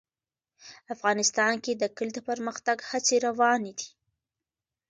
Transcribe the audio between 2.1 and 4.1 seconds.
د پرمختګ هڅې روانې دي.